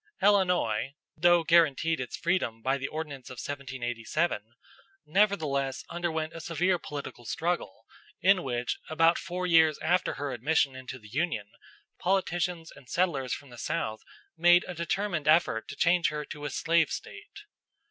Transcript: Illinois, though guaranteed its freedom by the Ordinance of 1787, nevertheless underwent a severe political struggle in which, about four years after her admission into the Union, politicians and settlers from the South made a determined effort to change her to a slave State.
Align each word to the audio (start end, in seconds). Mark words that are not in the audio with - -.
Illinois, 0.19 0.95
though 1.15 1.43
guaranteed 1.43 1.99
its 1.99 2.17
freedom 2.17 2.63
by 2.63 2.75
the 2.75 2.87
Ordinance 2.87 3.29
of 3.29 3.35
1787, 3.35 4.55
nevertheless 5.05 5.83
underwent 5.91 6.33
a 6.33 6.41
severe 6.41 6.79
political 6.79 7.23
struggle 7.23 7.85
in 8.19 8.41
which, 8.41 8.79
about 8.89 9.19
four 9.19 9.45
years 9.45 9.77
after 9.77 10.15
her 10.15 10.31
admission 10.31 10.75
into 10.75 10.97
the 10.97 11.07
Union, 11.09 11.51
politicians 11.99 12.71
and 12.75 12.89
settlers 12.89 13.35
from 13.35 13.49
the 13.51 13.59
South 13.59 14.01
made 14.35 14.65
a 14.67 14.73
determined 14.73 15.27
effort 15.27 15.67
to 15.67 15.75
change 15.75 16.07
her 16.07 16.25
to 16.25 16.45
a 16.45 16.49
slave 16.49 16.89
State. 16.89 17.41